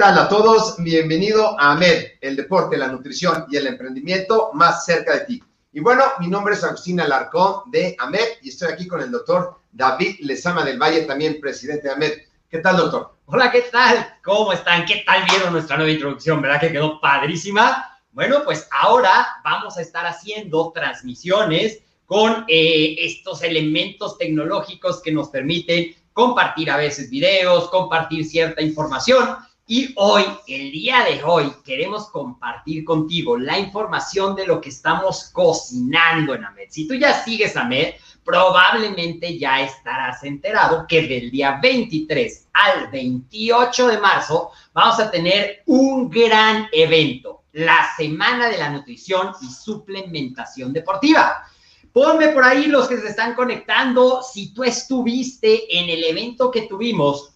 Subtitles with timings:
[0.00, 0.76] Hola, ¿qué tal a todos?
[0.78, 5.42] Bienvenido a AMED, el deporte, la nutrición y el emprendimiento más cerca de ti.
[5.74, 9.60] Y bueno, mi nombre es Agustín Alarcón de AMED y estoy aquí con el doctor
[9.70, 12.12] David Lezama del Valle, también presidente de AMED.
[12.48, 13.14] ¿Qué tal, doctor?
[13.26, 14.14] Hola, ¿qué tal?
[14.24, 14.86] ¿Cómo están?
[14.86, 16.40] ¿Qué tal vieron nuestra nueva introducción?
[16.40, 18.00] ¿Verdad que quedó padrísima?
[18.12, 25.28] Bueno, pues ahora vamos a estar haciendo transmisiones con eh, estos elementos tecnológicos que nos
[25.28, 29.36] permiten compartir a veces videos, compartir cierta información.
[29.72, 35.30] Y hoy, el día de hoy, queremos compartir contigo la información de lo que estamos
[35.32, 36.70] cocinando en AMED.
[36.70, 37.94] Si tú ya sigues AMED,
[38.24, 45.62] probablemente ya estarás enterado que del día 23 al 28 de marzo vamos a tener
[45.66, 51.44] un gran evento, la Semana de la Nutrición y Suplementación Deportiva.
[51.92, 56.62] Ponme por ahí los que se están conectando si tú estuviste en el evento que
[56.62, 57.34] tuvimos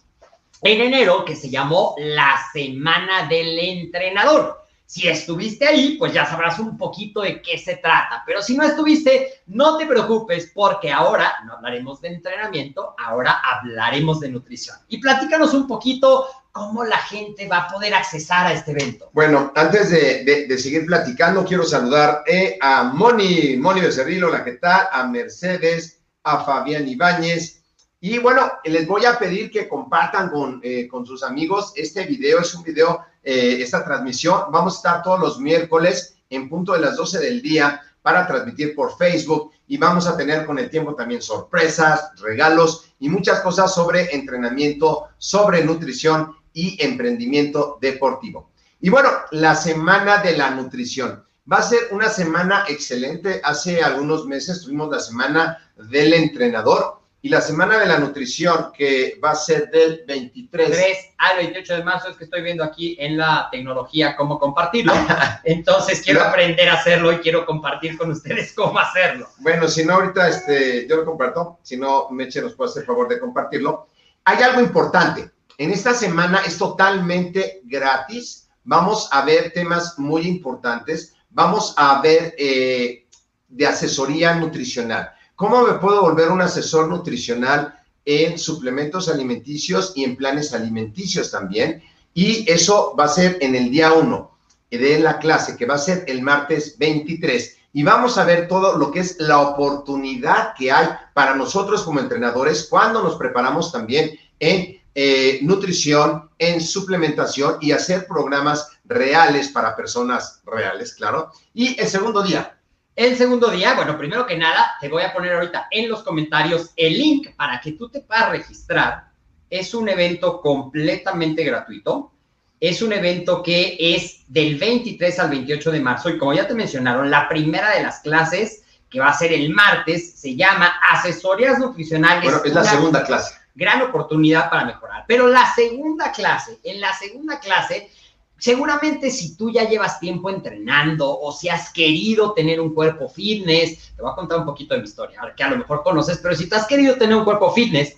[0.61, 4.65] en enero que se llamó la Semana del Entrenador.
[4.87, 8.23] Si estuviste ahí, pues ya sabrás un poquito de qué se trata.
[8.25, 14.19] Pero si no estuviste, no te preocupes porque ahora no hablaremos de entrenamiento, ahora hablaremos
[14.19, 14.77] de nutrición.
[14.87, 19.09] Y platícanos un poquito cómo la gente va a poder accesar a este evento.
[19.11, 24.89] Bueno, antes de, seguir platicando, quiero saludar eh, a Moni, Moni Becerrilo, la que está,
[24.91, 27.64] a Mercedes, a Fabián Ibáñez.
[28.07, 32.39] Y bueno, les voy a pedir que compartan con, eh, con sus amigos este video.
[32.39, 34.43] Es un video, eh, esta transmisión.
[34.51, 38.75] Vamos a estar todos los miércoles en punto de las 12 del día para transmitir
[38.75, 43.73] por Facebook y vamos a tener con el tiempo también sorpresas, regalos y muchas cosas
[43.73, 48.51] sobre entrenamiento, sobre nutrición y emprendimiento deportivo.
[48.81, 51.25] Y bueno, la semana de la nutrición.
[51.51, 53.41] Va a ser una semana excelente.
[53.43, 59.19] Hace algunos meses tuvimos la semana del entrenador y la semana de la nutrición que
[59.23, 62.95] va a ser del 23 3 al 28 de marzo es que estoy viendo aquí
[62.99, 64.93] en la tecnología cómo compartirlo.
[65.43, 69.27] Entonces quiero aprender a hacerlo y quiero compartir con ustedes cómo hacerlo.
[69.39, 73.07] Bueno, si no ahorita este, yo lo comparto, si no Meche nos puede hacer favor
[73.07, 73.87] de compartirlo.
[74.25, 75.31] Hay algo importante.
[75.57, 78.51] En esta semana es totalmente gratis.
[78.65, 81.15] Vamos a ver temas muy importantes.
[81.31, 83.07] Vamos a ver eh,
[83.47, 85.15] de asesoría nutricional.
[85.35, 91.83] ¿Cómo me puedo volver un asesor nutricional en suplementos alimenticios y en planes alimenticios también?
[92.13, 94.31] Y eso va a ser en el día 1
[94.71, 97.57] de la clase, que va a ser el martes 23.
[97.73, 101.99] Y vamos a ver todo lo que es la oportunidad que hay para nosotros como
[101.99, 109.75] entrenadores cuando nos preparamos también en eh, nutrición, en suplementación y hacer programas reales para
[109.75, 111.31] personas reales, claro.
[111.53, 112.54] Y el segundo día.
[112.95, 116.71] El segundo día, bueno, primero que nada, te voy a poner ahorita en los comentarios
[116.77, 119.09] el link para que tú te puedas registrar.
[119.49, 122.11] Es un evento completamente gratuito.
[122.59, 126.53] Es un evento que es del 23 al 28 de marzo y como ya te
[126.53, 131.59] mencionaron, la primera de las clases que va a ser el martes se llama Asesorías
[131.59, 132.23] Nutricionales.
[132.23, 135.05] Bueno, es la segunda clase gran oportunidad para mejorar.
[135.07, 137.89] Pero la segunda clase, en la segunda clase,
[138.37, 143.93] seguramente si tú ya llevas tiempo entrenando o si has querido tener un cuerpo fitness,
[143.95, 146.35] te voy a contar un poquito de mi historia, que a lo mejor conoces, pero
[146.35, 147.95] si tú has querido tener un cuerpo fitness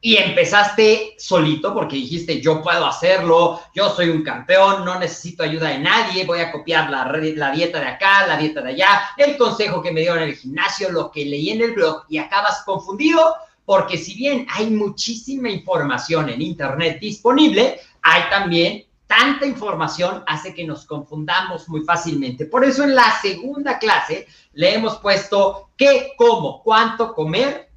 [0.00, 5.70] y empezaste solito porque dijiste, yo puedo hacerlo, yo soy un campeón, no necesito ayuda
[5.70, 9.36] de nadie, voy a copiar la, la dieta de acá, la dieta de allá, el
[9.36, 12.62] consejo que me dieron en el gimnasio, lo que leí en el blog y acabas
[12.64, 13.34] confundido
[13.68, 20.64] porque si bien hay muchísima información en Internet disponible, hay también tanta información hace que
[20.64, 22.44] nos confundamos muy fácilmente.
[22.44, 27.70] Por eso en la segunda clase le hemos puesto qué, cómo, cuánto comer,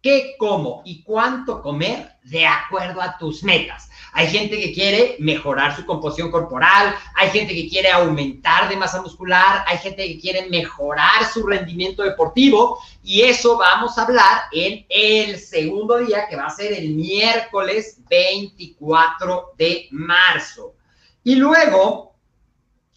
[0.00, 3.90] qué, cómo y cuánto comer de acuerdo a tus metas.
[4.12, 9.02] Hay gente que quiere mejorar su composición corporal, hay gente que quiere aumentar de masa
[9.02, 14.86] muscular, hay gente que quiere mejorar su rendimiento deportivo y eso vamos a hablar en
[14.88, 20.75] el segundo día que va a ser el miércoles 24 de marzo.
[21.26, 22.14] Y luego,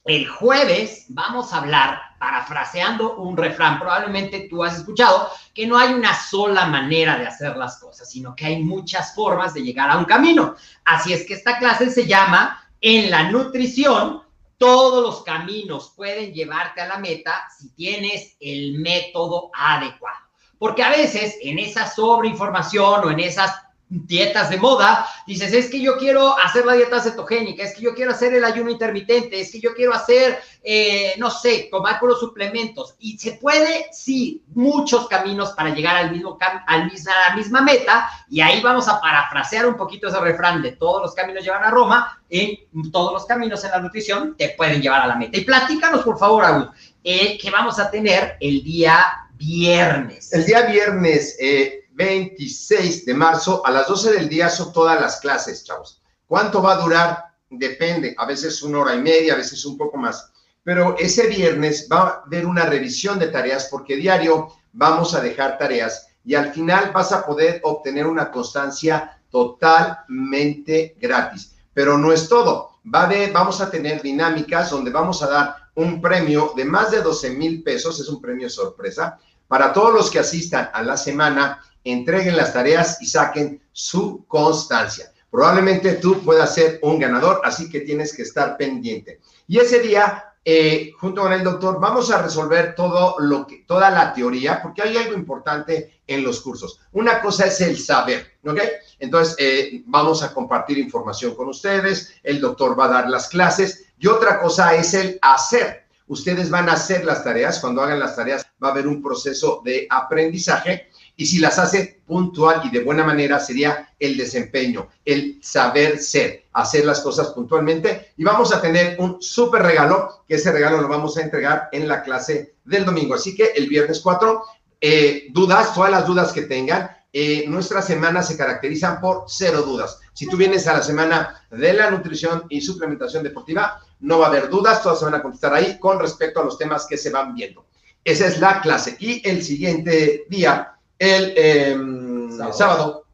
[0.05, 5.93] el jueves, vamos a hablar parafraseando un refrán, probablemente tú has escuchado que no hay
[5.93, 9.97] una sola manera de hacer las cosas, sino que hay muchas formas de llegar a
[9.97, 10.53] un camino.
[10.85, 14.21] Así es que esta clase se llama En la nutrición,
[14.59, 20.27] todos los caminos pueden llevarte a la meta si tienes el método adecuado.
[20.59, 23.55] Porque a veces en esa sobreinformación o en esas
[23.89, 27.95] dietas de moda, dices, es que yo quiero hacer la dieta cetogénica, es que yo
[27.95, 32.19] quiero hacer el ayuno intermitente, es que yo quiero hacer, eh, no sé, tomar los
[32.19, 32.95] suplementos.
[32.99, 36.37] Y se puede, sí, muchos caminos para llegar al mismo,
[36.67, 38.09] al misma, a la misma meta.
[38.29, 41.71] Y ahí vamos a parafrasear un poquito ese refrán de todos los caminos llevan a
[41.71, 42.59] Roma, en
[42.91, 45.37] todos los caminos en la nutrición te pueden llevar a la meta.
[45.37, 46.69] Y platícanos, por favor, Agus,
[47.03, 50.31] eh, que vamos a tener el día viernes.
[50.31, 51.37] El día viernes.
[51.39, 56.01] Eh, 26 de marzo a las 12 del día son todas las clases, chavos.
[56.25, 57.25] ¿Cuánto va a durar?
[57.49, 60.31] Depende, a veces una hora y media, a veces un poco más.
[60.63, 65.57] Pero ese viernes va a haber una revisión de tareas porque diario vamos a dejar
[65.57, 71.57] tareas y al final vas a poder obtener una constancia totalmente gratis.
[71.73, 72.79] Pero no es todo.
[72.95, 77.01] Va a vamos a tener dinámicas donde vamos a dar un premio de más de
[77.01, 79.19] 12 mil pesos, es un premio sorpresa,
[79.49, 85.11] para todos los que asistan a la semana entreguen las tareas y saquen su constancia.
[85.31, 89.19] Probablemente tú puedas ser un ganador, así que tienes que estar pendiente.
[89.47, 93.91] Y ese día, eh, junto con el doctor, vamos a resolver todo lo que, toda
[93.91, 96.81] la teoría, porque hay algo importante en los cursos.
[96.93, 98.59] Una cosa es el saber, ¿ok?
[98.97, 103.85] Entonces, eh, vamos a compartir información con ustedes, el doctor va a dar las clases,
[103.99, 105.88] y otra cosa es el hacer.
[106.09, 109.61] Ustedes van a hacer las tareas, cuando hagan las tareas va a haber un proceso
[109.63, 115.39] de aprendizaje y si las hace puntual y de buena manera sería el desempeño, el
[115.43, 118.13] saber ser, hacer las cosas puntualmente.
[118.17, 121.87] Y vamos a tener un súper regalo, que ese regalo lo vamos a entregar en
[121.87, 123.13] la clase del domingo.
[123.13, 124.43] Así que el viernes 4,
[124.81, 129.99] eh, dudas, todas las dudas que tengan, eh, nuestras semanas se caracterizan por cero dudas.
[130.13, 134.29] Si tú vienes a la semana de la nutrición y suplementación deportiva, no va a
[134.29, 137.09] haber dudas, todas se van a contestar ahí con respecto a los temas que se
[137.09, 137.65] van viendo.
[138.03, 138.95] Esa es la clase.
[138.99, 143.05] Y el siguiente día el em, sábado.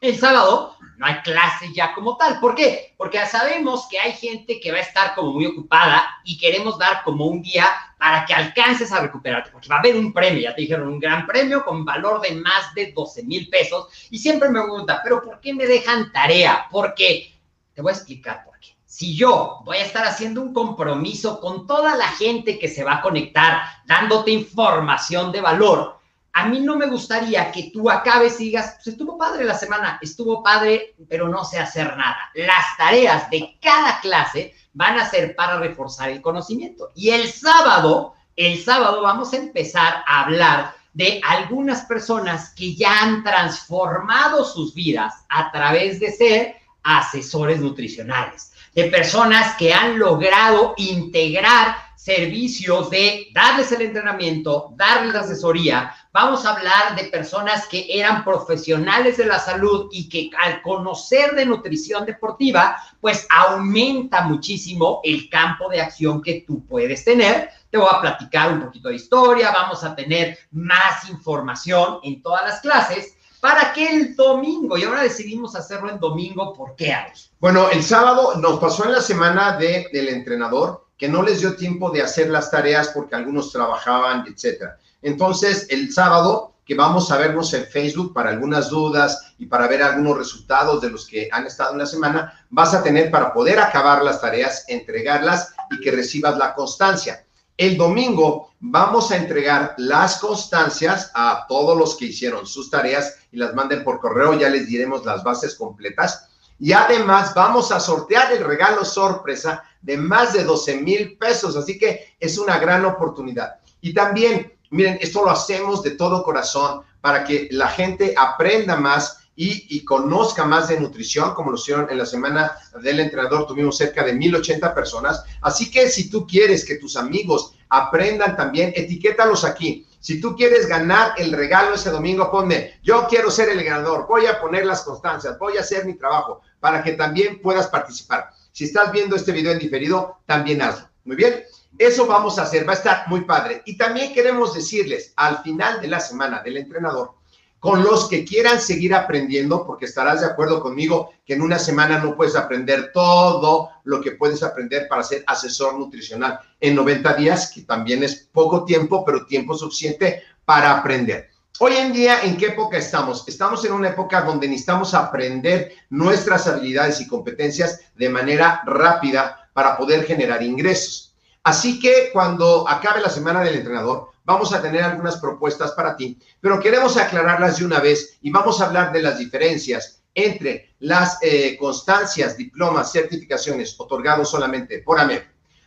[0.00, 2.40] El sábado no hay clase ya como tal.
[2.40, 2.94] ¿Por qué?
[2.96, 7.02] Porque sabemos que hay gente que va a estar como muy ocupada y queremos dar
[7.04, 7.68] como un día
[7.98, 11.00] para que alcances a recuperarte, porque va a haber un premio, ya te dijeron, un
[11.00, 13.88] gran premio con valor de más de 12 mil pesos.
[14.10, 16.66] Y siempre me pregunta, ¿pero por qué me dejan tarea?
[16.70, 17.34] Porque
[17.74, 18.49] te voy a explicar.
[18.90, 22.94] Si yo voy a estar haciendo un compromiso con toda la gente que se va
[22.94, 26.00] a conectar, dándote información de valor,
[26.32, 30.00] a mí no me gustaría que tú acabes y digas, pues estuvo padre la semana,
[30.02, 32.18] estuvo padre, pero no sé hacer nada.
[32.34, 36.90] Las tareas de cada clase van a ser para reforzar el conocimiento.
[36.96, 43.02] Y el sábado, el sábado vamos a empezar a hablar de algunas personas que ya
[43.02, 50.74] han transformado sus vidas a través de ser asesores nutricionales, de personas que han logrado
[50.76, 55.94] integrar servicios de darles el entrenamiento, darles la asesoría.
[56.12, 61.34] Vamos a hablar de personas que eran profesionales de la salud y que al conocer
[61.34, 67.50] de nutrición deportiva, pues aumenta muchísimo el campo de acción que tú puedes tener.
[67.70, 72.44] Te voy a platicar un poquito de historia, vamos a tener más información en todas
[72.44, 76.94] las clases para que el domingo, y ahora decidimos hacerlo en domingo, ¿por qué,
[77.38, 81.56] Bueno, el sábado nos pasó en la semana de, del entrenador que no les dio
[81.56, 84.78] tiempo de hacer las tareas porque algunos trabajaban, etcétera.
[85.00, 89.82] Entonces, el sábado, que vamos a vernos en Facebook para algunas dudas y para ver
[89.82, 93.58] algunos resultados de los que han estado en la semana, vas a tener para poder
[93.58, 97.24] acabar las tareas, entregarlas y que recibas la constancia.
[97.60, 103.36] El domingo vamos a entregar las constancias a todos los que hicieron sus tareas y
[103.36, 106.30] las manden por correo, ya les diremos las bases completas.
[106.58, 111.54] Y además vamos a sortear el regalo sorpresa de más de 12 mil pesos.
[111.54, 113.56] Así que es una gran oportunidad.
[113.82, 119.19] Y también, miren, esto lo hacemos de todo corazón para que la gente aprenda más
[119.36, 124.04] y, conozca más de nutrición, como lo hicieron en la semana del entrenador, tuvimos cerca
[124.04, 125.24] de 1080 personas.
[125.40, 129.86] Así que si tú quieres que tus amigos aprendan también, etiquétalos aquí.
[130.00, 134.26] Si tú quieres ganar el regalo ese domingo, ponme, yo quiero ser el ganador, voy
[134.26, 138.30] a poner las constancias, voy a hacer mi trabajo para que también puedas participar.
[138.52, 140.88] Si estás viendo este video en diferido, también hazlo.
[141.04, 141.44] Muy bien.
[141.78, 143.62] Eso vamos a hacer, va a estar muy padre.
[143.64, 147.14] Y también queremos decirles al final de la semana del entrenador,
[147.60, 151.98] con los que quieran seguir aprendiendo, porque estarás de acuerdo conmigo que en una semana
[151.98, 157.52] no puedes aprender todo lo que puedes aprender para ser asesor nutricional en 90 días,
[157.54, 161.28] que también es poco tiempo, pero tiempo suficiente para aprender.
[161.58, 163.28] Hoy en día, ¿en qué época estamos?
[163.28, 169.76] Estamos en una época donde necesitamos aprender nuestras habilidades y competencias de manera rápida para
[169.76, 171.14] poder generar ingresos.
[171.42, 176.16] Así que cuando acabe la semana del entrenador, vamos a tener algunas propuestas para ti,
[176.40, 181.18] pero queremos aclararlas de una vez y vamos a hablar de las diferencias entre las
[181.20, 185.24] eh, constancias, diplomas, certificaciones otorgados solamente por AMEP,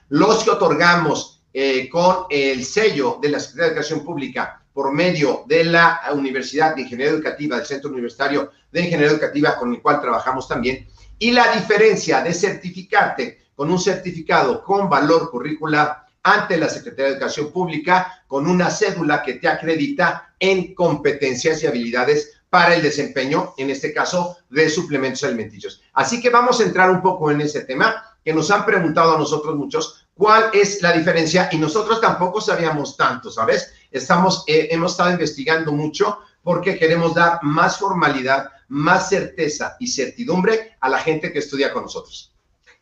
[0.10, 5.44] los que otorgamos eh, con el sello de la Secretaría de Educación Pública por medio
[5.46, 10.02] de la Universidad de Ingeniería Educativa, del Centro Universitario de Ingeniería Educativa, con el cual
[10.02, 10.88] trabajamos también,
[11.20, 17.12] y la diferencia de certificarte con un certificado con valor curricular ante la Secretaría de
[17.18, 23.54] Educación Pública con una cédula que te acredita en competencias y habilidades para el desempeño,
[23.58, 25.82] en este caso, de suplementos alimenticios.
[25.94, 29.18] Así que vamos a entrar un poco en ese tema que nos han preguntado a
[29.18, 33.74] nosotros muchos, cuál es la diferencia y nosotros tampoco sabíamos tanto, ¿sabes?
[33.92, 40.78] Estamos, eh, hemos estado investigando mucho porque queremos dar más formalidad, más certeza y certidumbre
[40.80, 42.33] a la gente que estudia con nosotros.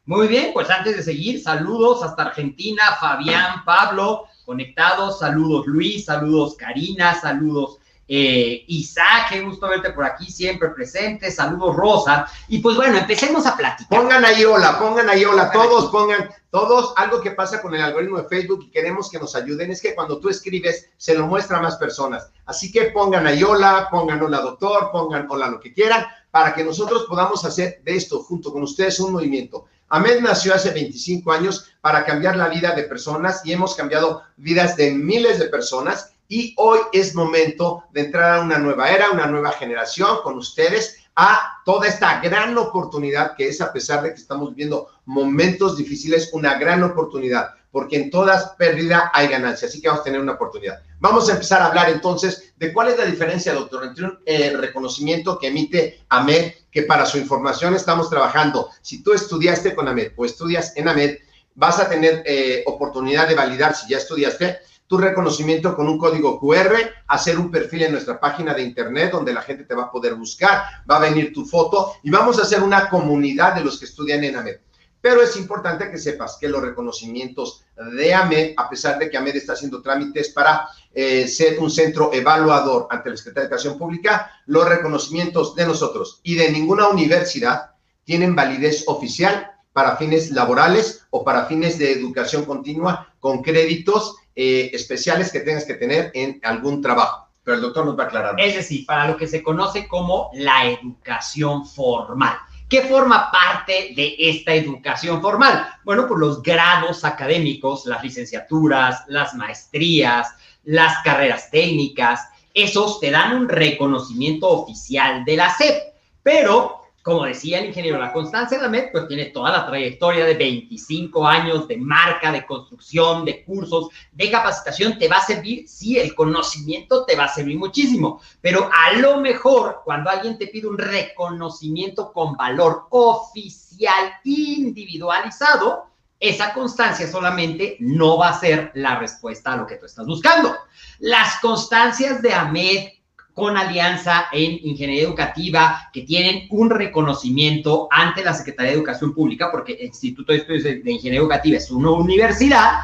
[0.06, 6.56] Muy bien, pues antes de seguir, saludos hasta Argentina, Fabián, Pablo, conectados, saludos Luis, saludos
[6.56, 7.78] Karina, saludos
[8.14, 11.32] eh, Isaac, qué gusto verte por aquí, siempre presente.
[11.32, 12.28] Saludos, Rosa.
[12.50, 14.02] Y pues bueno, empecemos a platicar.
[14.02, 16.94] Pongan ahí hola, pongan ahí hola, todos pongan, todos.
[16.98, 19.96] Algo que pasa con el algoritmo de Facebook y queremos que nos ayuden es que
[19.96, 22.30] cuando tú escribes, se lo muestra a más personas.
[22.46, 26.66] Así que pongan ahí hola, pongan hola doctor, pongan hola lo que quieran, para que
[26.66, 29.68] nosotros podamos hacer de esto junto con ustedes un movimiento.
[29.94, 34.78] Ahmed nació hace 25 años para cambiar la vida de personas y hemos cambiado vidas
[34.78, 39.26] de miles de personas y hoy es momento de entrar a una nueva era, una
[39.26, 44.22] nueva generación con ustedes, a toda esta gran oportunidad que es, a pesar de que
[44.22, 49.88] estamos viviendo momentos difíciles, una gran oportunidad, porque en todas pérdida hay ganancia, así que
[49.88, 50.82] vamos a tener una oportunidad.
[51.00, 54.56] Vamos a empezar a hablar entonces de cuál es la diferencia, doctor, entre un eh,
[54.58, 58.70] reconocimiento que emite AMED, que para su información estamos trabajando.
[58.82, 61.18] Si tú estudiaste con AMED o estudias en AMED,
[61.56, 64.60] vas a tener eh, oportunidad de validar si ya estudiaste
[64.92, 66.76] tu reconocimiento con un código QR,
[67.08, 70.16] hacer un perfil en nuestra página de internet donde la gente te va a poder
[70.16, 73.86] buscar, va a venir tu foto y vamos a hacer una comunidad de los que
[73.86, 74.58] estudian en AMED.
[75.02, 79.36] Pero es importante que sepas que los reconocimientos de AMED, a pesar de que AMED
[79.36, 84.32] está haciendo trámites para eh, ser un centro evaluador ante la Secretaría de Educación Pública,
[84.46, 87.72] los reconocimientos de nosotros y de ninguna universidad
[88.04, 94.70] tienen validez oficial para fines laborales o para fines de educación continua con créditos eh,
[94.74, 97.28] especiales que tengas que tener en algún trabajo.
[97.44, 98.36] Pero el doctor nos va a aclarar.
[98.40, 102.38] Es decir, para lo que se conoce como la educación formal.
[102.72, 105.68] ¿Qué forma parte de esta educación formal?
[105.84, 113.36] Bueno, por los grados académicos, las licenciaturas, las maestrías, las carreras técnicas, esos te dan
[113.36, 115.84] un reconocimiento oficial de la SEP,
[116.24, 120.26] pero como decía el ingeniero, la constancia de la MED pues tiene toda la trayectoria
[120.26, 125.00] de 25 años de marca, de construcción, de cursos, de capacitación.
[125.00, 129.20] Te va a servir, sí, el conocimiento te va a servir muchísimo, pero a lo
[129.20, 135.88] mejor cuando alguien te pide un reconocimiento con valor oficial individualizado,
[136.20, 140.56] esa constancia solamente no va a ser la respuesta a lo que tú estás buscando.
[141.00, 143.01] Las constancias de AMED
[143.34, 149.50] con alianza en ingeniería educativa que tienen un reconocimiento ante la Secretaría de Educación Pública,
[149.52, 152.80] porque el Instituto de Ingeniería Educativa es una universidad,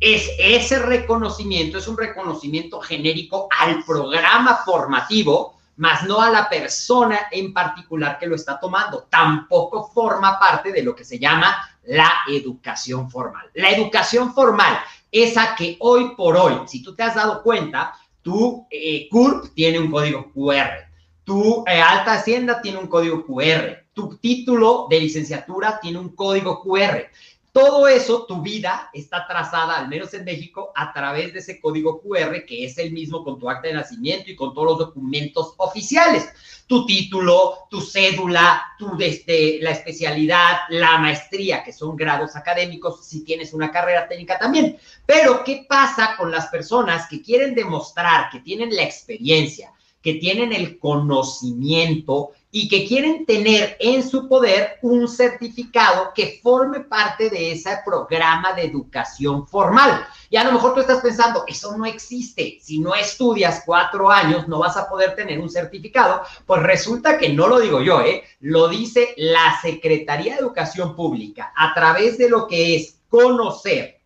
[0.00, 7.28] es ese reconocimiento, es un reconocimiento genérico al programa formativo, más no a la persona
[7.30, 9.06] en particular que lo está tomando.
[9.08, 13.50] Tampoco forma parte de lo que se llama la educación formal.
[13.54, 14.78] La educación formal,
[15.10, 19.78] esa que hoy por hoy, si tú te has dado cuenta, tu eh, CURP tiene
[19.78, 20.88] un código QR.
[21.24, 23.84] Tu eh, alta hacienda tiene un código QR.
[23.92, 27.08] Tu título de licenciatura tiene un código QR.
[27.52, 32.00] Todo eso, tu vida está trazada, al menos en México, a través de ese código
[32.00, 35.52] QR, que es el mismo con tu acta de nacimiento y con todos los documentos
[35.58, 36.30] oficiales.
[36.66, 43.22] Tu título, tu cédula, tu desde, la especialidad, la maestría, que son grados académicos, si
[43.22, 44.78] tienes una carrera técnica también.
[45.04, 50.54] Pero, ¿qué pasa con las personas que quieren demostrar que tienen la experiencia, que tienen
[50.54, 57.52] el conocimiento y que quieren tener en su poder un certificado que forme parte de
[57.52, 60.06] ese programa de educación formal.
[60.28, 62.58] Y a lo mejor tú estás pensando, eso no existe.
[62.60, 66.22] Si no estudias cuatro años, no vas a poder tener un certificado.
[66.44, 68.22] Pues resulta que no lo digo yo, ¿eh?
[68.40, 73.98] Lo dice la Secretaría de Educación Pública a través de lo que es conocer,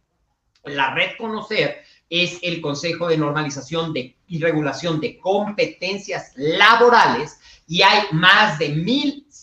[0.63, 7.83] la red conocer es el Consejo de Normalización de, y Regulación de Competencias Laborales y
[7.83, 8.69] hay más de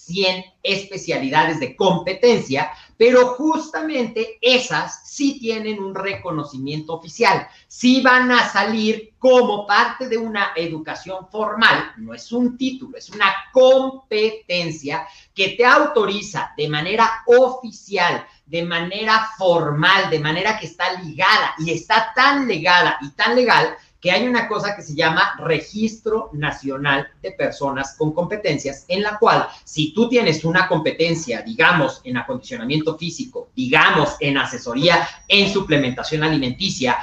[0.05, 8.49] 100 especialidades de competencia, pero justamente esas sí tienen un reconocimiento oficial, sí van a
[8.49, 15.49] salir como parte de una educación formal, no es un título, es una competencia que
[15.49, 22.11] te autoriza de manera oficial, de manera formal, de manera que está ligada y está
[22.15, 27.31] tan legada y tan legal que hay una cosa que se llama Registro Nacional de
[27.31, 33.47] Personas con Competencias, en la cual si tú tienes una competencia, digamos, en acondicionamiento físico,
[33.55, 36.97] digamos, en asesoría, en suplementación alimenticia,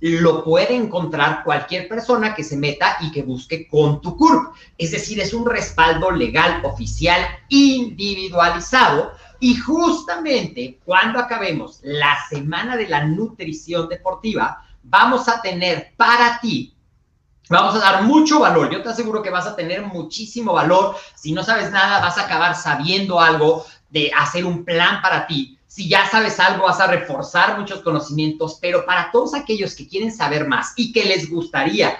[0.00, 4.54] lo puede encontrar cualquier persona que se meta y que busque con tu CURP.
[4.78, 7.20] Es decir, es un respaldo legal oficial
[7.50, 16.40] individualizado y justamente cuando acabemos la semana de la nutrición deportiva, vamos a tener para
[16.40, 16.74] ti,
[17.48, 18.70] vamos a dar mucho valor.
[18.72, 20.96] Yo te aseguro que vas a tener muchísimo valor.
[21.14, 25.58] Si no sabes nada, vas a acabar sabiendo algo de hacer un plan para ti.
[25.66, 30.10] Si ya sabes algo, vas a reforzar muchos conocimientos, pero para todos aquellos que quieren
[30.10, 31.98] saber más y que les gustaría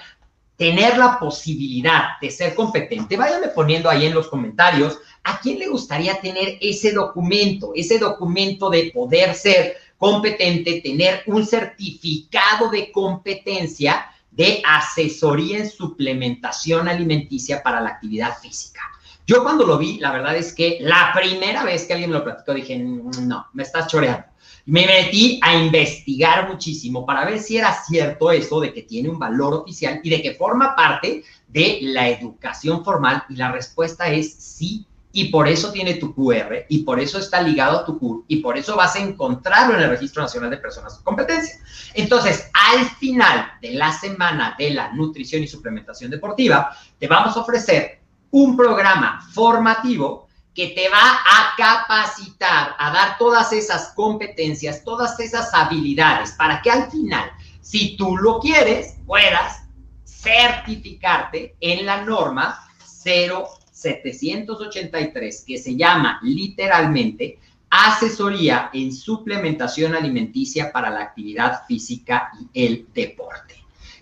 [0.56, 5.68] tener la posibilidad de ser competente, váyanme poniendo ahí en los comentarios a quién le
[5.68, 14.10] gustaría tener ese documento, ese documento de poder ser competente, tener un certificado de competencia
[14.30, 18.82] de asesoría en suplementación alimenticia para la actividad física.
[19.26, 22.24] Yo cuando lo vi, la verdad es que la primera vez que alguien me lo
[22.24, 24.26] platicó, dije, no, me estás choreando.
[24.66, 29.18] Me metí a investigar muchísimo para ver si era cierto eso de que tiene un
[29.18, 34.34] valor oficial y de que forma parte de la educación formal y la respuesta es
[34.34, 34.86] sí
[35.16, 38.36] y por eso tiene tu QR y por eso está ligado a tu CUR y
[38.36, 41.58] por eso vas a encontrarlo en el Registro Nacional de Personas con Competencia.
[41.94, 47.40] Entonces, al final de la semana de la nutrición y suplementación deportiva, te vamos a
[47.40, 55.18] ofrecer un programa formativo que te va a capacitar, a dar todas esas competencias, todas
[55.18, 57.30] esas habilidades, para que al final,
[57.62, 59.62] si tú lo quieres, puedas
[60.04, 70.88] certificarte en la norma 0 783, que se llama literalmente Asesoría en Suplementación Alimenticia para
[70.88, 73.54] la Actividad Física y el Deporte.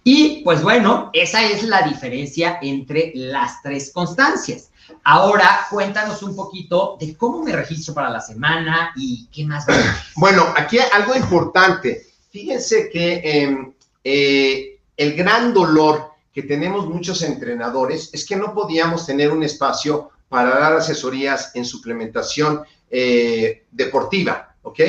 [0.04, 4.70] Y pues bueno, esa es la diferencia entre las tres constancias.
[5.02, 9.66] Ahora cuéntanos un poquito de cómo me registro para la semana y qué más.
[10.16, 12.06] Bueno, aquí hay algo importante.
[12.30, 13.72] Fíjense que em,
[14.04, 20.10] eh, el gran dolor que tenemos muchos entrenadores es que no podíamos tener un espacio
[20.28, 24.80] para dar asesorías en suplementación eh, deportiva, ¿ok?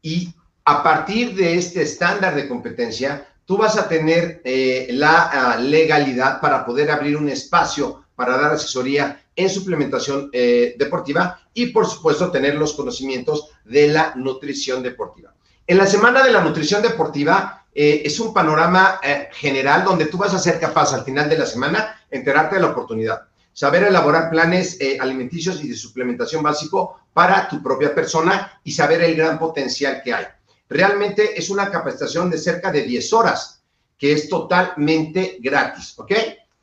[0.00, 0.32] Y
[0.64, 6.40] a partir de este estándar de competencia, tú vas a tener eh, la ah, legalidad
[6.40, 12.30] para poder abrir un espacio para dar asesoría en suplementación eh, deportiva y, por supuesto,
[12.30, 15.34] tener los conocimientos de la nutrición deportiva.
[15.66, 20.16] En la semana de la nutrición deportiva eh, es un panorama eh, general donde tú
[20.16, 24.30] vas a ser capaz al final de la semana enterarte de la oportunidad, saber elaborar
[24.30, 29.38] planes eh, alimenticios y de suplementación básico para tu propia persona y saber el gran
[29.38, 30.24] potencial que hay.
[30.70, 33.62] Realmente es una capacitación de cerca de 10 horas,
[33.98, 36.12] que es totalmente gratis, ¿ok?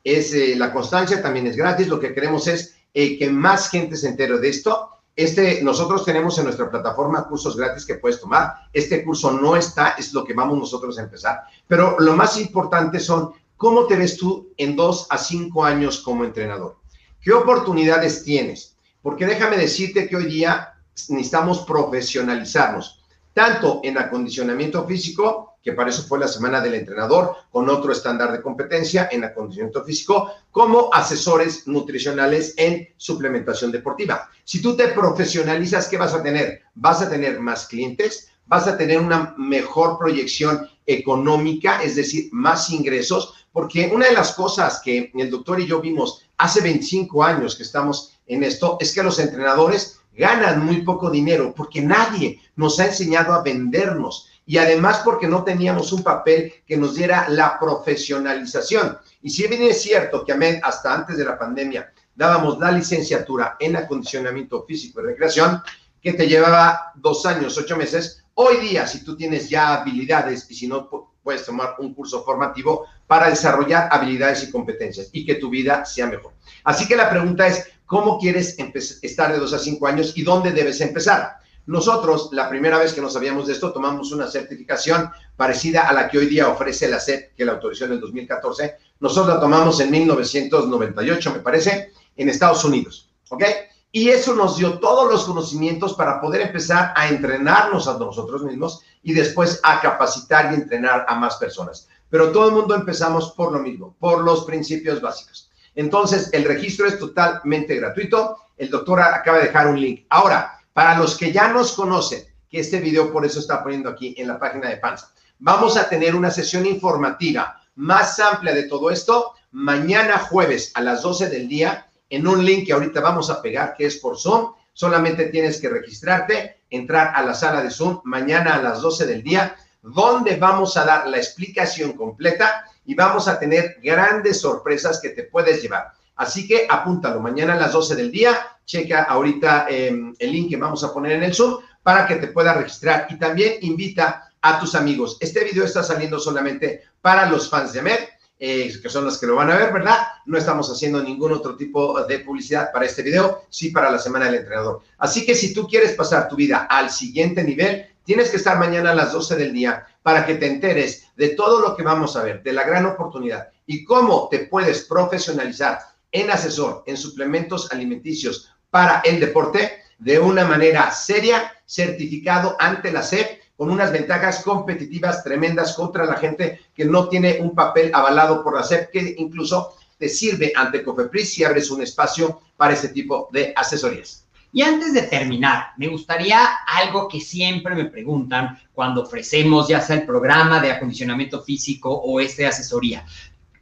[0.02, 4.38] Es, la constancia también es gratis, lo que queremos es que más gente se entere
[4.38, 8.54] de esto este, nosotros tenemos en nuestra plataforma cursos gratis que puedes tomar.
[8.72, 11.42] Este curso no está, es lo que vamos nosotros a empezar.
[11.68, 16.24] Pero lo más importante son cómo te ves tú en dos a cinco años como
[16.24, 16.78] entrenador.
[17.20, 18.76] ¿Qué oportunidades tienes?
[19.02, 20.74] Porque déjame decirte que hoy día
[21.08, 27.70] necesitamos profesionalizarnos, tanto en acondicionamiento físico que para eso fue la semana del entrenador, con
[27.70, 34.28] otro estándar de competencia en acondicionamiento físico, como asesores nutricionales en suplementación deportiva.
[34.44, 36.60] Si tú te profesionalizas, ¿qué vas a tener?
[36.74, 42.68] Vas a tener más clientes, vas a tener una mejor proyección económica, es decir, más
[42.68, 47.56] ingresos, porque una de las cosas que el doctor y yo vimos hace 25 años
[47.56, 52.78] que estamos en esto es que los entrenadores ganan muy poco dinero porque nadie nos
[52.80, 57.58] ha enseñado a vendernos y además porque no teníamos un papel que nos diera la
[57.58, 58.98] profesionalización.
[59.22, 63.76] Y si bien es cierto que hasta antes de la pandemia dábamos la licenciatura en
[63.76, 65.62] acondicionamiento físico y recreación,
[66.00, 70.54] que te llevaba dos años, ocho meses, hoy día si tú tienes ya habilidades y
[70.54, 70.90] si no
[71.22, 76.06] puedes tomar un curso formativo para desarrollar habilidades y competencias y que tu vida sea
[76.06, 76.34] mejor.
[76.64, 78.56] Así que la pregunta es, ¿cómo quieres
[79.02, 81.38] estar de dos a cinco años y dónde debes empezar?
[81.66, 86.08] Nosotros, la primera vez que nos sabíamos de esto, tomamos una certificación parecida a la
[86.08, 88.76] que hoy día ofrece la SED, que la autorizó en el 2014.
[89.00, 93.44] Nosotros la tomamos en 1998, me parece, en Estados Unidos, ¿ok?
[93.92, 98.82] Y eso nos dio todos los conocimientos para poder empezar a entrenarnos a nosotros mismos
[99.02, 101.88] y después a capacitar y entrenar a más personas.
[102.10, 105.50] Pero todo el mundo empezamos por lo mismo, por los principios básicos.
[105.76, 108.36] Entonces, el registro es totalmente gratuito.
[108.56, 110.06] El doctor acaba de dejar un link.
[110.10, 114.14] Ahora, para los que ya nos conocen, que este video por eso está poniendo aquí
[114.18, 118.90] en la página de Panza, vamos a tener una sesión informativa más amplia de todo
[118.90, 123.40] esto mañana jueves a las 12 del día en un link que ahorita vamos a
[123.40, 124.52] pegar que es por Zoom.
[124.72, 129.22] Solamente tienes que registrarte, entrar a la sala de Zoom mañana a las 12 del
[129.22, 135.10] día, donde vamos a dar la explicación completa y vamos a tener grandes sorpresas que
[135.10, 135.92] te puedes llevar.
[136.16, 140.56] Así que apúntalo mañana a las 12 del día, checa ahorita em, el link que
[140.56, 144.60] vamos a poner en el Zoom para que te puedas registrar y también invita a
[144.60, 145.16] tus amigos.
[145.20, 147.98] Este video está saliendo solamente para los fans de AMED,
[148.38, 149.98] eh, que son los que lo van a ver, ¿verdad?
[150.26, 154.26] No estamos haciendo ningún otro tipo de publicidad para este video, sí para la Semana
[154.26, 154.82] del Entrenador.
[154.98, 158.90] Así que si tú quieres pasar tu vida al siguiente nivel, tienes que estar mañana
[158.90, 162.22] a las 12 del día para que te enteres de todo lo que vamos a
[162.22, 165.78] ver, de la gran oportunidad y cómo te puedes profesionalizar
[166.14, 173.02] en asesor, en suplementos alimenticios para el deporte de una manera seria, certificado ante la
[173.02, 178.42] SEP, con unas ventajas competitivas tremendas contra la gente que no tiene un papel avalado
[178.42, 182.88] por la SEP, que incluso te sirve ante Cofepris si abres un espacio para ese
[182.88, 184.24] tipo de asesorías.
[184.52, 189.96] Y antes de terminar, me gustaría algo que siempre me preguntan cuando ofrecemos ya sea
[189.96, 193.04] el programa de acondicionamiento físico o este asesoría.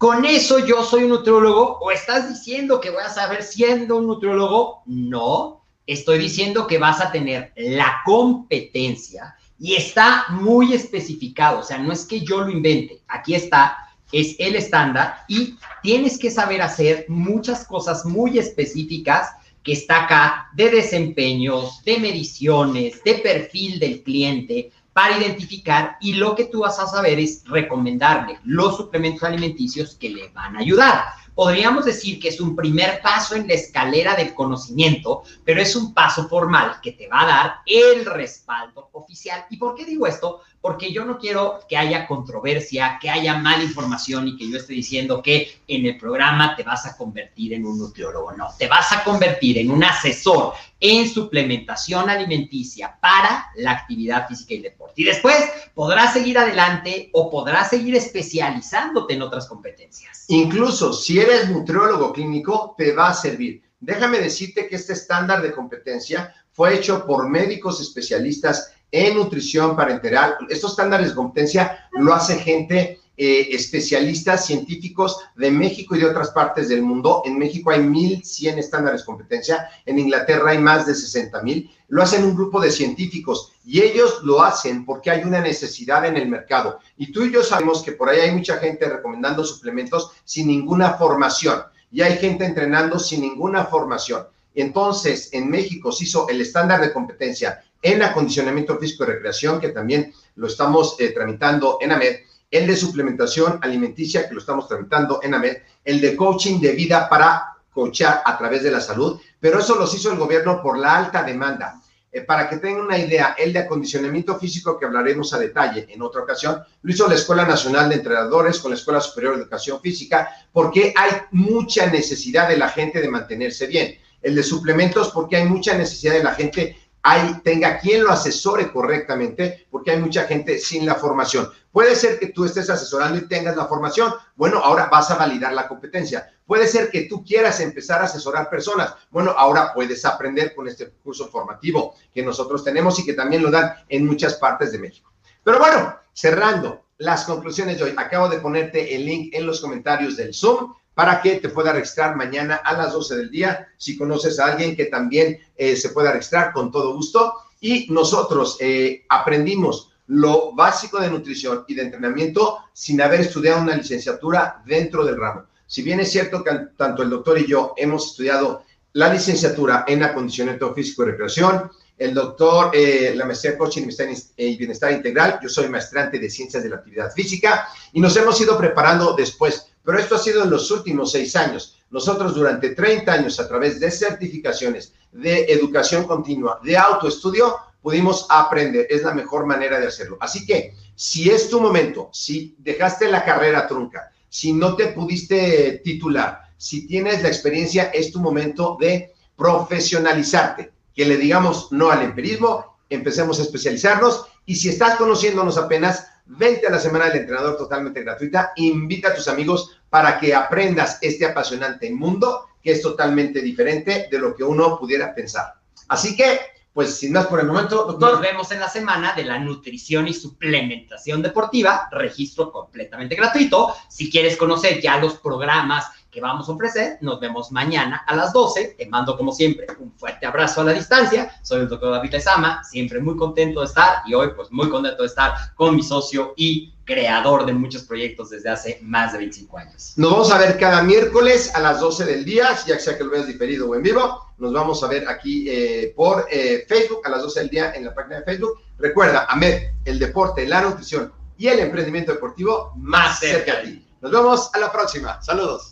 [0.02, 4.08] ¿Con eso yo soy un nutriólogo o estás diciendo que voy a saber siendo un
[4.08, 4.82] nutriólogo?
[4.84, 11.78] No, estoy diciendo que vas a tener la competencia y está muy especificado, o sea,
[11.78, 13.76] no es que yo lo invente, aquí está,
[14.10, 19.30] es el estándar y tienes que saber hacer muchas cosas muy específicas
[19.62, 26.35] que está acá de desempeños, de mediciones, de perfil del cliente, para identificar y lo
[26.35, 31.05] que tú vas a saber es recomendarle los suplementos alimenticios que le van a ayudar.
[31.35, 35.95] Podríamos decir que es un primer paso en la escalera del conocimiento, pero es un
[35.95, 39.47] paso formal que te va a dar el respaldo oficial.
[39.51, 40.42] ¿Y por qué digo esto?
[40.61, 44.75] Porque yo no quiero que haya controversia, que haya mala información y que yo esté
[44.75, 48.33] diciendo que en el programa te vas a convertir en un nutriólogo.
[48.33, 54.55] No, te vas a convertir en un asesor en suplementación alimenticia para la actividad física
[54.55, 55.01] y deporte.
[55.01, 55.37] Y después
[55.75, 60.25] podrás seguir adelante o podrás seguir especializándote en otras competencias.
[60.27, 63.62] Incluso si eres nutriólogo clínico, te va a servir.
[63.78, 70.37] Déjame decirte que este estándar de competencia fue hecho por médicos especialistas en nutrición parenteral.
[70.48, 76.31] Estos estándares de competencia lo hace gente eh, especialistas científicos de México y de otras
[76.31, 77.22] partes del mundo.
[77.27, 81.70] En México hay 1.100 estándares de competencia, en Inglaterra hay más de 60.000.
[81.88, 86.16] Lo hacen un grupo de científicos y ellos lo hacen porque hay una necesidad en
[86.16, 86.79] el mercado.
[86.96, 90.94] Y tú y yo sabemos que por ahí hay mucha gente recomendando suplementos sin ninguna
[90.94, 94.27] formación y hay gente entrenando sin ninguna formación.
[94.55, 99.70] Entonces, en México se hizo el estándar de competencia en acondicionamiento físico y recreación, que
[99.70, 102.16] también lo estamos eh, tramitando en AMED,
[102.52, 107.08] el de suplementación alimenticia, que lo estamos tramitando en AMED, el de coaching de vida
[107.08, 110.96] para coachar a través de la salud, pero eso los hizo el gobierno por la
[110.96, 111.80] alta demanda.
[112.12, 116.02] Eh, para que tengan una idea, el de acondicionamiento físico que hablaremos a detalle en
[116.02, 119.80] otra ocasión, lo hizo la Escuela Nacional de Entrenadores con la Escuela Superior de Educación
[119.80, 123.98] Física, porque hay mucha necesidad de la gente de mantenerse bien.
[124.20, 128.70] El de suplementos, porque hay mucha necesidad de la gente hay, tenga quien lo asesore
[128.70, 131.48] correctamente, porque hay mucha gente sin la formación.
[131.72, 134.12] Puede ser que tú estés asesorando y tengas la formación.
[134.37, 136.30] Bueno, ahora vas a validar la competencia.
[136.46, 138.94] Puede ser que tú quieras empezar a asesorar personas.
[139.11, 143.50] Bueno, ahora puedes aprender con este curso formativo que nosotros tenemos y que también lo
[143.50, 145.11] dan en muchas partes de México.
[145.42, 150.16] Pero bueno, cerrando las conclusiones de hoy, acabo de ponerte el link en los comentarios
[150.16, 153.68] del Zoom para que te pueda registrar mañana a las 12 del día.
[153.78, 157.35] Si conoces a alguien que también eh, se pueda registrar, con todo gusto.
[157.61, 163.77] Y nosotros eh, aprendimos lo básico de nutrición y de entrenamiento sin haber estudiado una
[163.77, 165.46] licenciatura dentro del ramo.
[165.66, 170.03] Si bien es cierto que tanto el doctor y yo hemos estudiado la licenciatura en
[170.03, 173.88] acondicionamiento físico y recreación, el doctor, eh, la maestría de coaching
[174.37, 178.38] y bienestar integral, yo soy maestrante de ciencias de la actividad física y nos hemos
[178.40, 181.79] ido preparando después pero esto ha sido en los últimos seis años.
[181.90, 188.87] Nosotros durante 30 años, a través de certificaciones, de educación continua, de autoestudio, pudimos aprender.
[188.88, 190.16] Es la mejor manera de hacerlo.
[190.21, 195.83] Así que, si es tu momento, si dejaste la carrera trunca, si no te pudiste
[195.85, 202.03] titular, si tienes la experiencia, es tu momento de profesionalizarte, que le digamos no al
[202.03, 207.57] empirismo, empecemos a especializarnos y si estás conociéndonos apenas, vente a la semana del entrenador
[207.57, 213.40] totalmente gratuita, invita a tus amigos para que aprendas este apasionante mundo que es totalmente
[213.40, 215.55] diferente de lo que uno pudiera pensar.
[215.88, 216.40] Así que,
[216.72, 218.12] pues sin más por el momento, doctor.
[218.12, 223.74] Nos vemos en la semana de la nutrición y suplementación deportiva, registro completamente gratuito.
[223.88, 226.98] Si quieres conocer ya los programas que vamos a ofrecer.
[227.01, 228.77] Nos vemos mañana a las 12.
[228.77, 231.35] Te mando, como siempre, un fuerte abrazo a la distancia.
[231.42, 235.03] Soy el doctor David Lezama, siempre muy contento de estar y hoy, pues, muy contento
[235.03, 239.57] de estar con mi socio y creador de muchos proyectos desde hace más de 25
[239.57, 239.94] años.
[239.96, 243.11] Nos vamos a ver cada miércoles a las 12 del día, ya sea que lo
[243.11, 244.35] veas diferido o en vivo.
[244.37, 247.87] Nos vamos a ver aquí eh, por eh, Facebook a las 12 del día en
[247.87, 248.61] la página de Facebook.
[248.79, 253.87] Recuerda, AMED, el deporte, la nutrición y el emprendimiento deportivo más cerca de ti.
[254.03, 255.22] Nos vemos a la próxima.
[255.22, 255.71] Saludos.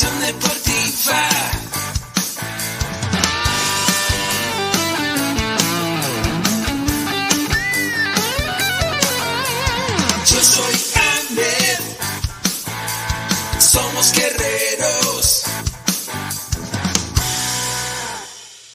[0.00, 0.61] Deportiva.